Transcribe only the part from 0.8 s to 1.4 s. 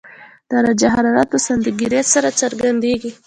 حرارت په